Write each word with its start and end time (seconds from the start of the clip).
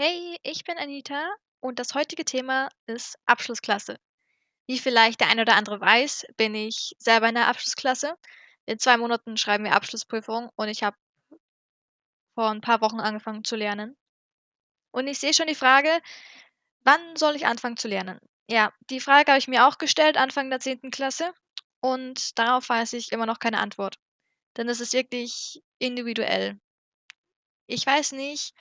Hey, 0.00 0.38
ich 0.44 0.62
bin 0.62 0.78
Anita 0.78 1.28
und 1.58 1.80
das 1.80 1.92
heutige 1.96 2.24
Thema 2.24 2.68
ist 2.86 3.18
Abschlussklasse. 3.26 3.98
Wie 4.68 4.78
vielleicht 4.78 5.20
der 5.20 5.28
ein 5.28 5.40
oder 5.40 5.56
andere 5.56 5.80
weiß, 5.80 6.24
bin 6.36 6.54
ich 6.54 6.94
selber 7.00 7.28
in 7.28 7.34
der 7.34 7.48
Abschlussklasse. 7.48 8.14
In 8.66 8.78
2 8.78 8.96
Monaten 8.96 9.36
schreiben 9.36 9.64
wir 9.64 9.74
Abschlussprüfung 9.74 10.50
und 10.54 10.68
ich 10.68 10.84
habe 10.84 10.96
vor 12.34 12.48
ein 12.50 12.60
paar 12.60 12.80
Wochen 12.80 13.00
angefangen 13.00 13.42
zu 13.42 13.56
lernen. 13.56 13.96
Und 14.92 15.08
ich 15.08 15.18
sehe 15.18 15.34
schon 15.34 15.48
die 15.48 15.56
Frage, 15.56 15.90
wann 16.84 17.16
soll 17.16 17.34
ich 17.34 17.46
anfangen 17.46 17.76
zu 17.76 17.88
lernen? 17.88 18.20
Ja, 18.48 18.72
die 18.90 19.00
Frage 19.00 19.32
habe 19.32 19.40
ich 19.40 19.48
mir 19.48 19.66
auch 19.66 19.78
gestellt 19.78 20.16
Anfang 20.16 20.48
der 20.48 20.60
zehnten 20.60 20.92
Klasse 20.92 21.34
und 21.80 22.38
darauf 22.38 22.68
weiß 22.68 22.92
ich 22.92 23.10
immer 23.10 23.26
noch 23.26 23.40
keine 23.40 23.58
Antwort, 23.58 23.96
denn 24.56 24.68
es 24.68 24.80
ist 24.80 24.92
wirklich 24.92 25.60
individuell. 25.80 26.60
Ich 27.66 27.84
weiß 27.86 28.12
nicht 28.12 28.54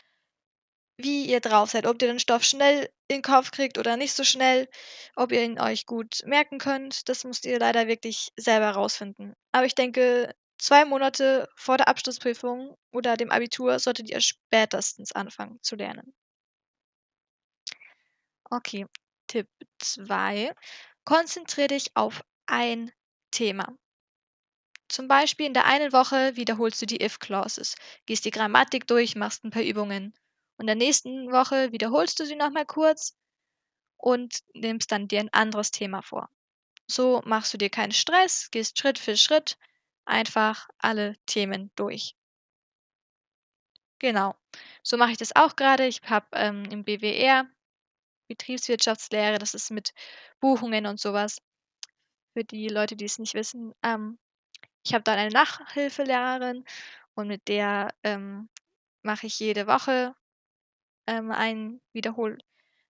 wie 0.98 1.26
ihr 1.26 1.40
drauf 1.42 1.70
seid, 1.72 1.86
ob 1.88 2.02
ihr 2.02 2.08
den 2.10 2.20
Stoff 2.20 2.44
schnell 2.44 2.90
in 3.08 3.18
'n 3.18 3.22
Kopf 3.22 3.52
kriegt 3.52 3.78
oder 3.78 3.98
nicht 3.98 4.14
so 4.14 4.24
schnell, 4.24 4.68
ob 5.16 5.32
ihr 5.32 5.44
ihn 5.44 5.60
euch 5.60 5.86
gut 5.86 6.22
merken 6.26 6.58
könnt, 6.60 7.08
das 7.10 7.24
müsst 7.24 7.46
ihr 7.46 7.60
leider 7.60 7.88
wirklich 7.88 8.30
selber 8.38 8.72
rausfinden. 8.72 9.34
Aber 9.52 9.66
ich 9.66 9.76
denke, 9.76 10.34
2 10.60 10.86
Monate 10.86 11.48
vor 11.56 11.78
der 11.78 11.88
Abschlussprüfung 11.88 12.76
oder 12.92 13.16
dem 13.18 13.32
Abitur 13.32 13.80
solltet 13.80 14.10
ihr 14.10 14.22
spätestens 14.22 15.12
anfangen 15.12 15.60
zu 15.62 15.76
lernen. 15.76 16.14
Okay, 18.52 18.86
Tipp 19.28 19.48
2: 19.80 20.54
Konzentriere 21.06 21.68
dich 21.70 21.96
auf 21.96 22.24
ein 22.46 22.92
Thema. 23.32 23.78
Zum 24.90 25.10
Beispiel 25.10 25.46
in 25.48 25.54
der 25.54 25.66
einen 25.66 25.92
Woche 25.92 26.38
wiederholst 26.38 26.82
du 26.82 26.86
die 26.86 27.04
if 27.04 27.20
clauses, 27.20 27.76
gehst 28.06 28.24
die 28.24 28.32
Grammatik 28.32 28.88
durch, 28.88 29.16
machst 29.18 29.44
'n 29.44 29.50
paar 29.50 29.64
Übungen. 29.64 30.14
Und 30.58 30.64
in 30.64 30.68
der 30.80 30.88
nächsten 30.88 31.32
Woche 31.32 31.72
wiederholst 31.72 32.20
du 32.20 32.26
sie 32.26 32.36
noch 32.36 32.52
mal 32.52 32.66
kurz 32.66 33.16
und 33.98 34.40
nimmst 34.54 34.92
dann 34.92 35.08
dir 35.08 35.22
'n 35.22 35.30
anderes 35.34 35.72
Thema 35.72 36.02
vor. 36.04 36.30
So 36.88 37.22
machst 37.26 37.54
du 37.54 37.58
dir 37.60 37.70
keinen 37.72 37.94
Stress, 37.94 38.52
gehst 38.52 38.80
Schritt 38.80 39.00
für 39.00 39.18
Schritt 39.18 39.58
einfach 40.06 40.70
alle 40.80 41.16
Themen 41.28 41.72
durch. 41.76 42.16
Genau. 44.00 44.36
So 44.84 44.98
mache 44.98 45.12
ich 45.12 45.18
das 45.18 45.36
auch 45.36 45.56
grade. 45.56 45.88
Ich 45.88 46.02
habe, 46.04 46.28
ähm, 46.34 46.66
im 46.72 46.84
BWR 46.84 47.46
Betriebswirtschaftslehre, 48.28 49.40
das 49.40 49.54
ist 49.54 49.72
mit 49.72 49.94
Buchungen 50.40 50.86
und 50.88 51.00
so 51.00 51.14
was. 51.14 51.40
Für 52.34 52.44
die 52.46 52.70
Leute, 52.70 52.96
die 52.96 53.06
es 53.06 53.20
nicht 53.20 53.34
wissen. 53.36 53.74
Ähm, 53.84 54.20
ich 54.86 54.94
habe 54.94 55.04
da 55.04 55.14
eine 55.14 55.32
Nachhilfelehrerin 55.32 56.66
und 57.16 57.28
mit 57.28 57.48
der, 57.50 57.94
ähm, 58.04 58.50
mache 59.04 59.28
ich 59.28 59.40
jede 59.40 59.68
Woche, 59.68 60.16
ähm, 61.08 61.32
ein 61.32 61.82
wiederhole 61.94 62.38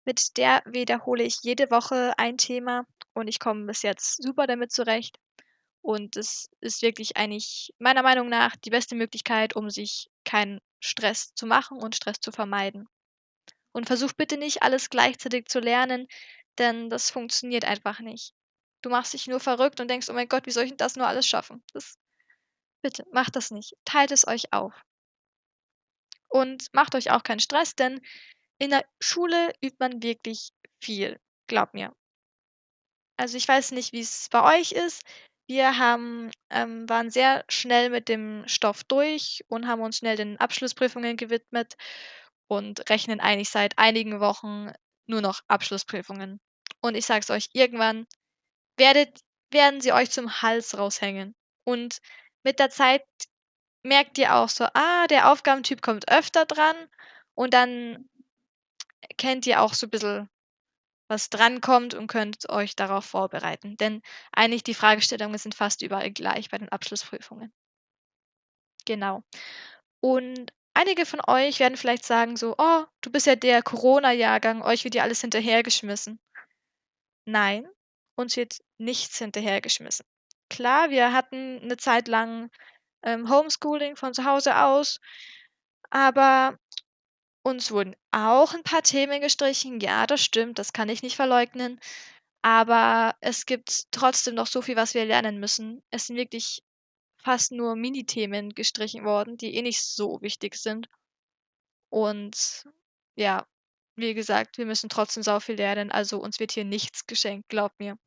mit 0.05 0.37
der 0.37 0.63
wiederhole 0.65 1.23
ich 1.23 1.37
jede 1.43 1.71
Woche 1.71 2.13
ein 2.17 2.37
Thema 2.37 2.85
und 3.13 3.27
ich 3.27 3.39
komme 3.39 3.65
bis 3.67 3.83
jetzt 3.83 4.21
super 4.23 4.47
damit 4.47 4.71
zurecht. 4.71 5.17
Und 5.81 6.15
das 6.17 6.49
ist 6.61 6.81
wirklich 6.83 7.17
eigentlich 7.17 7.73
meiner 7.79 8.03
Meinung 8.03 8.29
nach 8.29 8.55
die 8.57 8.69
beste 8.71 8.95
Möglichkeit, 8.95 9.55
um 9.55 9.69
sich 9.69 10.09
keinen 10.25 10.59
Stress 10.81 11.33
zu 11.35 11.45
machen 11.47 11.79
und 11.81 11.95
Stress 11.95 12.19
zu 12.21 12.31
vermeiden. 12.31 12.87
Und 13.71 13.87
versuch 13.87 14.11
bitte 14.13 14.37
nicht, 14.37 14.61
alles 14.63 14.89
gleichzeitig 14.89 15.45
zu 15.47 15.59
lernen, 15.61 16.07
denn 16.57 16.89
das 16.89 17.09
funktioniert 17.11 17.63
einfach 17.65 17.99
nicht. 18.01 18.33
Du 18.81 18.89
machst 18.89 19.13
dich 19.13 19.27
nur 19.27 19.39
verrückt 19.39 19.79
und 19.79 19.89
denkst: 19.89 20.09
„Oh 20.09 20.13
mein 20.13 20.27
Gott, 20.27 20.45
wie 20.45 20.51
soll 20.51 20.65
ich 20.65 20.75
das 20.77 20.95
nur 20.97 21.07
alles 21.07 21.27
schaffen?“ 21.27 21.63
Das 21.73 21.97
bitte, 22.81 23.05
macht 23.13 23.35
das 23.37 23.51
nicht. 23.51 23.75
Teilt 23.85 24.11
es 24.11 24.27
euch 24.27 24.53
auf. 24.53 24.73
Und 26.29 26.67
macht 26.73 26.95
euch 26.95 27.11
auch 27.11 27.23
keinen 27.23 27.39
Stress, 27.39 27.75
denn 27.75 28.01
in 28.59 28.71
der 28.71 28.85
Schule 28.99 29.53
übt 29.61 29.77
man 29.79 30.03
wirklich 30.03 30.51
viel, 30.81 31.19
glaubt 31.47 31.73
mir. 31.73 31.93
Also, 33.17 33.37
ich 33.37 33.47
weiß 33.47 33.71
nicht, 33.71 33.93
wie's 33.93 34.27
bei 34.31 34.59
euch 34.59 34.71
ist. 34.71 35.03
Wir 35.47 35.77
haben 35.77 36.29
ähm, 36.49 36.87
waren 36.89 37.09
sehr 37.09 37.45
schnell 37.49 37.89
mit 37.89 38.09
dem 38.09 38.43
Stoff 38.47 38.83
durch 38.83 39.43
und 39.47 39.67
haben 39.67 39.81
uns 39.81 39.97
schnell 39.97 40.17
den 40.17 40.37
Abschlussprüfungen 40.37 41.15
gewidmet 41.17 41.75
und 42.47 42.89
rechnen 42.89 43.19
eigentlich 43.19 43.49
seit 43.49 43.77
einigen 43.77 44.19
Wochen 44.19 44.71
nur 45.07 45.21
noch 45.21 45.41
Abschlussprüfungen. 45.47 46.39
Und 46.81 46.95
ich 46.95 47.05
sage 47.05 47.21
es 47.21 47.29
euch, 47.29 47.49
irgendwann 47.53 48.07
werdet 48.77 49.21
werden 49.51 49.81
sie 49.81 49.93
euch 49.93 50.11
zum 50.11 50.41
Hals 50.41 50.77
raushängen. 50.77 51.35
Und 51.65 51.99
mit 52.43 52.59
der 52.59 52.69
Zeit 52.69 53.03
merkt 53.87 54.17
ihr 54.19 54.35
auch 54.35 54.49
so: 54.49 54.65
„Ah, 54.73 55.07
der 55.07 55.31
Aufgabentyp 55.31 55.81
kommt 55.81 56.09
öfter 56.11 56.45
dran“, 56.45 56.75
und 57.35 57.53
dann 57.53 58.09
kennt 59.17 59.47
ihr 59.47 59.61
auch 59.61 59.73
so 59.73 59.87
bissel, 59.87 60.29
was 61.09 61.29
drankommt 61.31 61.93
und 61.95 62.07
könnt 62.07 62.49
euch 62.49 62.75
darauf 62.75 63.05
vorbereiten. 63.05 63.77
Denn 63.77 64.01
eigentlich 64.33 64.63
die 64.63 64.73
Fragestellungen 64.75 65.37
sind 65.39 65.55
fast 65.55 65.81
überall 65.83 66.11
gleich 66.11 66.49
bei 66.49 66.57
den 66.59 66.69
Abschlussprüfungen. 66.69 67.51
Genau. 68.87 69.21
Und 70.01 70.53
einige 70.75 71.05
von 71.05 71.21
euch 71.27 71.59
werden 71.59 71.77
vielleicht 71.77 72.05
sagen 72.05 72.37
so: 72.37 72.55
„Oh, 72.57 72.85
du 73.01 73.11
bist 73.11 73.27
ja 73.27 73.35
der 73.35 73.63
Corona-Jahrgang, 73.63 74.61
euch 74.63 74.83
wird 74.85 74.95
ja 74.95 75.03
alles 75.03 75.21
hinterhergeschmissen.“ 75.21 76.19
Nein, 77.29 77.67
uns 78.15 78.37
wird 78.37 78.59
nichts 78.77 79.17
hinterhergeschmissen. 79.17 80.05
Klar, 80.49 80.89
wir 80.91 81.11
hatten 81.11 81.57
'ne 81.67 81.75
Zeit 81.75 82.07
lang, 82.07 82.49
ähm, 83.03 83.29
Homeschooling 83.29 83.95
von 83.95 84.13
zu 84.13 84.25
Hause 84.25 84.57
aus, 84.57 84.99
aber 85.91 86.57
uns 87.43 87.71
wurden 87.71 87.95
auch 88.11 88.53
'n 88.53 88.63
paar 88.63 88.83
Themen 88.83 89.21
gestrichen. 89.21 89.79
Ja, 89.81 90.07
das 90.07 90.23
stimmt, 90.23 90.59
das 90.59 90.73
kann 90.73 90.89
ich 90.89 91.03
nicht 91.03 91.15
verleugnen. 91.15 91.79
Aber 92.43 93.15
es 93.21 93.45
gibt 93.47 93.85
trotzdem 93.91 94.35
noch 94.35 94.47
so 94.47 94.61
viel, 94.63 94.75
was 94.77 94.93
wir 94.95 95.05
lernen 95.05 95.39
müssen. 95.39 95.83
Es 95.91 96.07
sind 96.07 96.17
wirklich 96.17 96.63
fast 97.23 97.51
nur 97.53 97.75
Minithemen 97.77 98.55
gestrichen 98.55 99.05
worden, 99.05 99.37
die 99.37 99.55
eh 99.55 99.61
nicht 99.63 99.83
so 99.83 100.19
wichtig 100.21 100.55
sind. 100.57 100.87
Und 101.91 102.65
ja, 103.15 103.45
wie 103.95 104.13
gesagt, 104.13 104.57
wir 104.57 104.65
müssen 104.65 104.89
trotzdem 104.89 105.23
sau 105.23 105.39
viel 105.39 105.55
lernen, 105.55 105.91
also 105.91 106.19
uns 106.21 106.39
wird 106.39 106.51
hier 106.51 106.65
nichts 106.65 107.07
geschenkt, 107.07 107.49
glaubt 107.49 107.79
mir. 107.79 107.97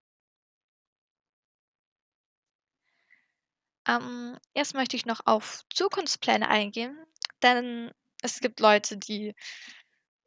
Ähm, 3.90 4.38
erst 4.54 4.74
möchte 4.74 4.96
ich 4.96 5.06
noch 5.06 5.20
auf 5.26 5.64
Zukunftspläne 5.74 6.48
eingehen, 6.48 6.96
denn 7.42 7.90
es 8.22 8.40
gibt 8.40 8.60
Leute, 8.60 8.96
die 8.96 9.34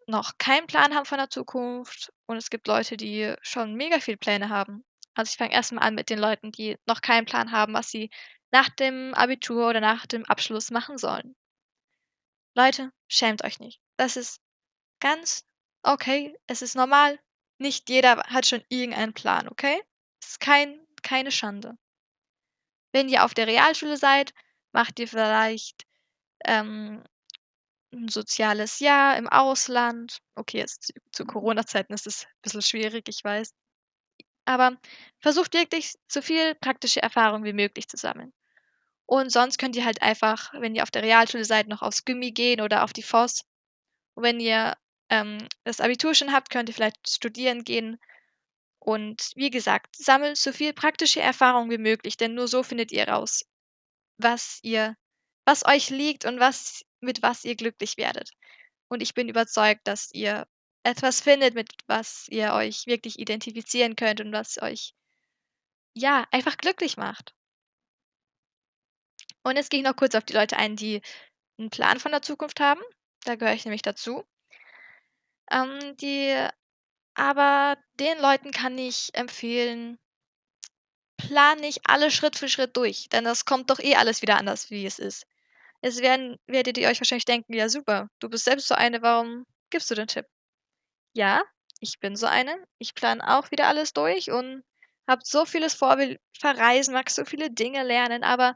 noch 0.07 0.38
keinen 0.38 0.68
Plan 0.68 0.94
haben 0.94 1.06
von 1.06 1.18
der 1.18 1.29
Zukunft 1.29 2.12
und 2.25 2.35
es 2.35 2.50
gibt 2.50 2.68
Leute, 2.68 2.97
die 2.97 3.34
schon 3.41 3.75
mega 3.75 4.00
viel 4.00 4.18
Pläne 4.18 4.50
haben. 4.50 4.84
Also, 5.13 5.29
ich 5.29 5.38
fange 5.38 5.53
erst 5.53 5.72
mal 5.72 5.81
an 5.81 5.96
mit 5.96 6.09
den 6.09 6.19
Leuten, 6.19 6.51
die 6.51 6.78
noch 6.85 7.01
keinen 7.01 7.25
Plan 7.25 7.51
haben, 7.51 7.74
was 7.74 7.90
sie 7.90 8.09
nach 8.51 8.69
dem 8.69 9.13
Abitur 9.13 9.69
oder 9.69 9.80
nach 9.80 10.06
dem 10.07 10.25
Abschluss 10.25 10.72
machen 10.72 10.97
sollen. 10.97 11.35
Leute, 12.56 12.91
schämt 13.07 13.44
euch 13.44 13.59
nicht. 13.59 13.80
Das 13.97 14.18
ist 14.18 14.41
ganz 15.00 15.45
okay. 15.84 16.35
Es 16.47 16.62
ist 16.62 16.75
normal. 16.75 17.19
Nicht 17.59 17.90
jeder 17.90 18.18
hat 18.25 18.45
schon 18.45 18.63
irgendeinen 18.69 19.13
Plan, 19.13 19.47
okay? 19.47 19.81
Es 20.22 20.31
ist 20.31 20.40
kein 20.40 20.80
keine 21.03 21.31
Schande. 21.31 21.78
Wenn 22.94 23.09
ihr 23.09 23.26
auf 23.26 23.34
der 23.34 23.48
Realschule 23.48 23.98
seid, 23.98 24.34
macht 24.72 25.00
ihr 25.00 25.08
vielleicht, 25.08 25.86
ähm, 26.46 27.04
'n 27.94 28.09
soziales 28.09 28.80
Jahr 28.80 29.18
im 29.18 29.30
Ausland. 29.30 30.20
Okay, 30.36 30.59
jetzt 30.59 30.94
zu 31.14 31.26
Corona-Zeiten 31.26 31.94
ist 31.94 32.08
es 32.08 32.28
bisschen 32.44 32.62
schwierig, 32.64 33.08
ich 33.09 33.24
weiß. 33.24 33.54
Aber 34.46 34.78
versucht 35.20 35.54
wirklich, 35.54 35.96
so 36.12 36.22
viel 36.22 36.56
praktische 36.56 37.02
Erfahrung 37.04 37.44
wie 37.46 37.54
möglich 37.54 37.88
zu 37.90 37.98
sammeln. 37.98 38.34
Und 39.08 39.31
sonst 39.31 39.58
könnt 39.60 39.75
ihr 39.78 39.86
halt 39.86 40.02
einfach, 40.02 40.54
wenn 40.54 40.75
ihr 40.75 40.84
auf 40.84 40.92
der 40.92 41.04
Realschule 41.04 41.46
seid, 41.46 41.68
noch 41.70 41.81
aufs 41.84 42.06
Gymi 42.06 42.31
gehen 42.31 42.62
oder 42.62 42.84
auf 42.84 42.94
die 42.94 43.04
Voss. 43.04 43.46
Und 44.16 44.24
wenn 44.24 44.40
ihr, 44.40 44.78
ähm, 45.10 45.40
das 45.66 45.81
Abitur 45.81 46.16
schon 46.16 46.34
habt, 46.34 46.50
könnt 46.51 46.69
ihr 46.69 46.75
vielleicht 46.75 47.10
studieren 47.10 47.63
gehen. 47.66 48.00
Und 48.85 49.31
wie 49.35 49.50
gesagt, 49.50 49.95
sammelt 49.95 50.38
so 50.38 50.51
viel 50.51 50.74
praktische 50.74 51.21
Erfahrung 51.21 51.69
wie 51.71 51.77
möglich, 51.77 52.18
denn 52.18 52.33
nur 52.35 52.47
so 52.50 52.63
findet 52.63 52.91
ihr 52.91 53.07
raus, 53.07 53.44
was 54.18 54.59
ihr 54.63 54.95
was 55.45 55.65
euch 55.65 55.89
liegt 55.89 56.25
und 56.25 56.39
was 56.39 56.83
mit 57.01 57.21
was 57.24 57.45
ihr 57.45 57.56
glücklich 57.56 57.97
werdet. 57.97 58.31
Und 58.89 59.01
ich 59.01 59.13
bin 59.15 59.30
überzeugt, 59.30 59.88
dass 59.88 60.12
ihr 60.13 60.47
etwas 60.83 61.21
findet, 61.21 61.56
mit 61.56 61.71
was 61.88 62.27
ihr 62.30 62.53
euch 62.53 62.88
wirklich 62.88 63.19
identifizieren 63.19 63.95
könnt 63.95 64.21
und 64.21 64.33
was 64.33 64.62
euch 64.62 64.94
ja, 65.95 66.25
einfach 66.31 66.57
glücklich 66.57 66.97
macht. 66.97 67.33
Und 69.44 69.56
jetzt 69.57 69.69
gehe 69.69 69.80
ich 69.80 69.85
noch 69.85 69.95
kurz 69.95 70.15
auf 70.15 70.25
die 70.25 70.33
Leute 70.33 70.57
ein, 70.57 70.75
die 70.75 71.01
'n 71.59 71.69
Plan 71.71 72.00
von 72.00 72.12
der 72.12 72.21
Zukunft 72.24 72.59
haben. 72.62 72.81
Da 73.25 73.35
gehöre 73.35 73.53
ich 73.56 73.65
nämlich 73.65 73.81
dazu. 73.83 74.25
Ähm, 75.51 75.95
die 75.97 76.47
aber 77.15 77.77
den 78.00 78.19
Leuten 78.19 78.51
kann 78.51 78.77
ich 78.77 79.10
empfehlen 79.13 79.98
plant 81.18 81.62
nicht 81.62 81.81
alles 81.89 82.13
Schritt 82.13 82.38
für 82.38 82.48
Schritt 82.48 82.77
durch, 82.77 83.10
denn 83.10 83.24
das 83.24 83.45
kommt 83.45 83.69
doch 83.71 83.80
eh 83.80 83.95
alles 83.95 84.21
wieder 84.21 84.38
anders, 84.38 84.69
wie 84.69 84.86
es 84.86 85.00
ist. 85.00 85.25
Es 85.81 86.01
werden 86.01 86.38
werdet 86.48 86.77
ihr 86.77 86.89
euch 86.89 87.00
wahrscheinlich 87.01 87.25
denken: 87.25 87.54
„Ja 87.54 87.69
super, 87.69 88.10
du 88.19 88.30
bist 88.30 88.45
selbst 88.45 88.68
so 88.68 88.75
eine, 88.75 89.01
warum 89.01 89.45
gibst 89.71 89.92
du 89.92 89.95
den 89.95 90.07
Tipp? 90.07 90.25
Ja, 91.15 91.44
ich 91.80 92.00
bin 92.00 92.15
so 92.18 92.27
eine. 92.27 92.56
Ich 92.80 92.95
plane 92.95 93.27
auch 93.38 93.51
wieder 93.51 93.68
alles 93.68 93.94
durch 93.94 94.31
und 94.31 94.63
habe 95.09 95.21
so 95.25 95.45
vieles 95.45 95.74
vor, 95.75 95.98
will 96.00 96.19
verreisen, 96.39 96.94
mag 96.94 97.09
so 97.12 97.25
viele 97.25 97.51
Dinge 97.51 97.83
lernen, 97.83 98.24
aber 98.24 98.56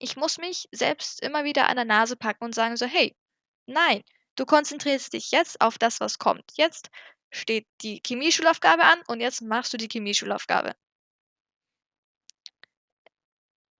ich 0.00 0.16
muss 0.16 0.38
mich 0.38 0.68
selbst 0.72 1.22
immer 1.22 1.44
wieder 1.44 1.68
an 1.68 1.76
der 1.76 1.84
Nase 1.86 2.16
packen 2.16 2.44
und 2.44 2.54
sagen 2.54 2.76
so: 2.76 2.86
„Hey, 2.86 3.16
nein, 3.66 4.02
du 4.36 4.46
konzentrierst 4.46 5.12
dich 5.14 5.30
jetzt 5.32 5.60
auf 5.60 5.78
das, 5.78 6.00
was 6.00 6.18
kommt. 6.18 6.44
Jetzt 6.56 6.90
steht 7.30 7.66
die 7.82 8.00
Chemieschulaufgabe 8.06 8.84
an 8.84 9.00
und 9.08 9.20
jetzt 9.20 9.42
machst 9.42 9.72
du 9.72 9.76
die 9.78 9.88
Chemieschulaufgabe.“ 9.88 10.74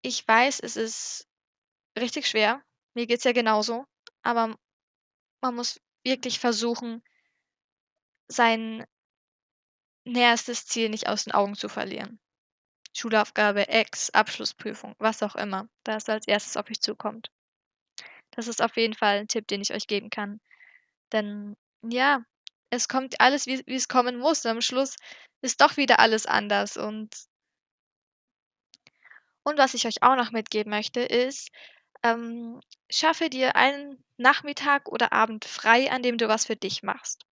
Ich 0.01 0.27
weiß, 0.27 0.59
es 0.61 0.75
ist 0.75 1.27
richtig 1.99 2.27
schwer. 2.27 2.63
Mir 2.95 3.07
geht's 3.07 3.23
ja 3.25 3.33
genauso, 3.33 3.85
aber 4.23 4.57
man 5.41 5.55
muss 5.55 5.81
wirklich 6.05 6.39
versuchen 6.39 7.03
sein 8.31 8.85
näherstes 10.05 10.65
Ziel 10.65 10.89
nicht 10.89 11.07
aus 11.07 11.23
den 11.23 11.31
Augen 11.33 11.55
zu 11.55 11.69
verlieren. 11.69 12.19
Schulaufgabe, 12.95 13.67
Ex, 13.69 14.09
Abschlussprüfung, 14.11 14.95
was 14.99 15.23
auch 15.23 15.35
immer, 15.35 15.69
das 15.83 16.09
als 16.09 16.27
Erstes 16.27 16.57
auf 16.57 16.69
euch 16.69 16.81
zukommt. 16.81 17.29
Das 18.31 18.47
ist 18.47 18.61
auf 18.61 18.75
jeden 18.77 18.93
Fall 18.93 19.17
'n 19.19 19.27
Tipp, 19.27 19.47
den 19.47 19.61
ich 19.61 19.73
euch 19.73 19.87
geben 19.87 20.09
kann. 20.09 20.39
Denn 21.13 21.55
ja, 21.83 22.23
es 22.69 22.87
kommt 22.87 23.19
alles, 23.21 23.45
wie 23.47 23.63
es 23.67 23.87
kommen 23.87 24.17
muss. 24.17 24.45
Am 24.45 24.61
Schluss 24.61 24.95
ist 25.41 25.61
doch 25.61 25.77
wieder 25.77 25.99
alles 25.99 26.25
anders 26.25 26.77
und 26.77 27.15
und 29.43 29.57
was 29.57 29.73
ich 29.73 29.87
euch 29.87 30.03
auch 30.03 30.15
noch 30.15 30.31
mitgeben 30.31 30.69
möchte, 30.69 31.01
ist, 31.01 31.49
ähm, 32.03 32.59
schaffe 32.89 33.29
dir 33.29 33.55
einen 33.55 34.03
Nachmittag 34.17 34.87
oder 34.89 35.11
Abend 35.13 35.45
frei, 35.45 35.91
an 35.91 36.03
dem 36.03 36.17
du 36.17 36.27
was 36.27 36.45
für 36.45 36.55
dich 36.55 36.83
machst. 36.83 37.25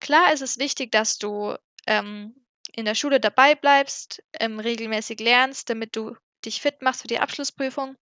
Klar 0.00 0.32
ist 0.32 0.42
es 0.42 0.58
wichtig, 0.58 0.92
dass 0.92 1.18
du, 1.18 1.56
ähm, 1.86 2.34
in 2.72 2.84
der 2.84 2.94
Schule 2.94 3.20
dabei 3.20 3.54
bleibst, 3.54 4.22
ähm, 4.38 4.60
regelmäßig 4.60 5.20
lernst, 5.20 5.70
damit 5.70 5.96
du 5.96 6.16
dich 6.44 6.60
fit 6.60 6.82
machst 6.82 7.02
für 7.02 7.08
die 7.08 7.18
Abschlussprüfung. 7.18 7.96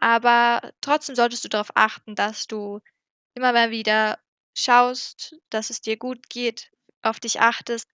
Aber 0.00 0.72
trotzdem 0.80 1.16
solltest 1.16 1.44
du 1.44 1.48
darauf 1.48 1.70
achten, 1.74 2.14
dass 2.14 2.46
du 2.46 2.80
immer 3.34 3.52
mal 3.52 3.70
wieder 3.70 4.18
schaust, 4.58 5.36
dass 5.50 5.70
es 5.70 5.80
dir 5.80 5.96
gut 5.96 6.28
geht, 6.28 6.70
auf 7.02 7.20
dich 7.20 7.40
achtest, 7.40 7.88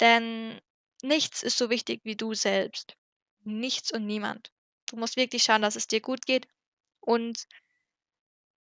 denn 0.00 0.60
nichts 1.02 1.42
ist 1.42 1.58
so 1.58 1.68
wichtig 1.70 2.00
wie 2.04 2.16
du 2.16 2.34
selbst. 2.34 2.96
Nichts 3.44 3.92
und 3.92 4.06
niemand. 4.06 4.50
Du 4.86 4.96
musst 4.96 5.16
wirklich 5.16 5.42
schauen, 5.42 5.62
dass 5.62 5.76
es 5.76 5.86
dir 5.86 6.00
gut 6.00 6.24
geht 6.26 6.48
und 7.00 7.46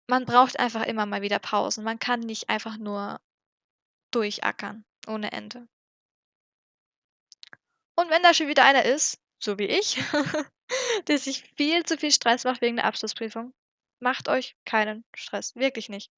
man 0.08 0.26
braucht 0.26 0.60
einfach 0.60 0.84
immer 0.84 1.06
mal 1.06 1.22
wieder 1.22 1.40
Pausen. 1.40 1.84
Man 1.84 2.00
kann 2.00 2.20
nicht 2.20 2.50
einfach 2.50 2.78
nur 2.78 3.20
durchackern 4.12 4.86
ohne 5.08 5.32
Ende. 5.32 5.68
Und 7.96 8.10
wenn 8.10 8.24
da 8.24 8.34
schon 8.34 8.50
wieder 8.50 8.66
einer 8.66 8.84
ist, 8.84 9.20
so 9.40 9.58
wie 9.58 9.66
ich, 9.66 9.98
der 11.08 11.18
sich 11.18 11.44
viel 11.56 11.84
zu 11.86 11.98
viel 11.98 12.12
Stress 12.12 12.44
macht 12.44 12.62
wegen 12.62 12.76
der 12.76 12.86
Abschlussprüfung, 12.86 13.54
macht 14.00 14.28
euch 14.28 14.56
keinen 14.66 15.06
Stress, 15.16 15.56
wirklich 15.56 15.90
nicht. 15.90 16.12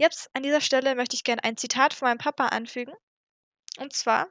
Jetzt 0.00 0.30
an 0.32 0.44
dieser 0.44 0.60
Stelle 0.60 0.94
möchte 0.94 1.16
ich 1.16 1.24
gern 1.24 1.40
ein 1.40 1.56
Zitat 1.56 1.92
von 1.92 2.06
meinem 2.06 2.18
Papa 2.18 2.46
anfügen. 2.50 2.94
Und 3.78 3.92
zwar: 3.94 4.28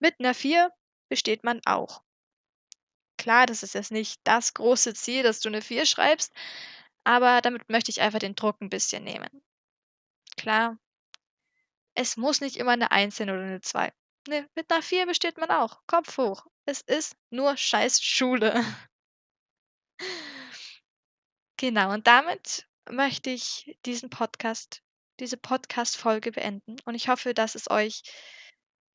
„Mit 0.00 0.20
'ner 0.20 0.34
4 0.34 0.72
besteht 1.10 1.44
man 1.44 1.60
auch.“ 1.66 2.02
Klar, 3.18 3.46
das 3.46 3.62
ist 3.64 3.74
jetzt 3.74 3.90
nicht 3.90 4.20
das 4.24 4.54
große 4.54 4.94
Ziel, 4.94 5.22
dass 5.24 5.40
du 5.40 5.50
'ne 5.50 5.60
4 5.60 5.84
schreibst, 5.86 6.32
aber 7.04 7.40
damit 7.42 7.68
möchte 7.68 7.90
ich 7.90 8.00
einfach 8.00 8.20
den 8.20 8.36
Druck 8.36 8.60
'n 8.62 8.70
bisschen 8.70 9.04
nehmen. 9.04 9.28
Klar 10.38 10.78
es 11.96 12.16
muss 12.16 12.40
nicht 12.40 12.56
immer 12.56 12.76
'ne 12.76 12.90
1 12.90 13.16
sein 13.16 13.30
oder 13.30 13.44
'ne 13.44 13.60
2. 13.60 13.92
Ne, 14.28 14.48
mit 14.54 14.68
'ner 14.70 14.82
4 14.82 15.06
besteht 15.06 15.38
man 15.38 15.50
auch. 15.50 15.80
Kopf 15.86 16.16
hoch. 16.18 16.46
Es 16.66 16.80
ist 16.82 17.16
nur 17.30 17.56
scheiß 17.56 18.02
Schule. 18.02 18.54
Genau, 21.60 21.92
und 21.92 22.06
damit 22.06 22.68
möchte 22.88 23.30
ich 23.30 23.76
diesen 23.84 24.10
Podcast 24.10 24.80
diese 25.20 25.36
Podcast-Folge 25.36 26.32
beenden 26.32 26.76
und 26.84 26.94
ich 26.94 27.08
hoffe, 27.08 27.34
dass 27.34 27.54
es 27.54 27.70
euch 27.70 28.02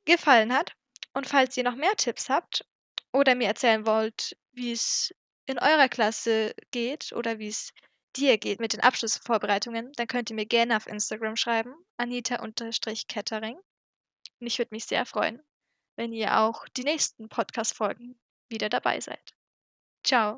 gefallen 0.05 0.53
hat. 0.53 0.73
Und 1.13 1.27
falls 1.27 1.55
ihr 1.57 1.63
noch 1.63 1.75
mehr 1.75 1.95
Tipps 1.95 2.29
habt 2.29 2.65
oder 3.11 3.35
mir 3.35 3.47
erzählen 3.47 3.85
wollt, 3.85 4.35
wie's 4.51 5.13
in 5.45 5.59
eurer 5.59 5.89
Klasse 5.89 6.55
geht 6.71 7.11
oder 7.13 7.39
wie's 7.39 7.73
dir 8.15 8.37
geht 8.37 8.59
mit 8.59 8.73
den 8.73 8.81
Abschlussvorbereitungen, 8.81 9.91
dann 9.93 10.07
könnt 10.07 10.29
ihr 10.29 10.35
mir 10.35 10.45
gerne 10.45 10.77
auf 10.77 10.87
Instagram 10.87 11.35
schreiben, 11.35 11.73
Anita_Kettering. 11.97 13.55
Und 14.39 14.47
ich 14.47 14.57
würde 14.57 14.73
mich 14.73 14.85
sehr 14.85 15.05
freuen, 15.05 15.41
wenn 15.95 16.13
ihr 16.13 16.39
auch 16.39 16.67
die 16.69 16.83
nächsten 16.83 17.29
Podcast-Folgen 17.29 18.19
wieder 18.49 18.69
dabei 18.69 18.99
seid. 18.99 19.33
Tschau. 20.03 20.37